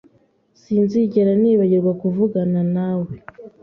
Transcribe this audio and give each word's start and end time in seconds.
Sinzigera 0.61 1.31
nibagirwa 1.41 1.91
kuvugana 2.01 2.61
nawe. 2.75 3.11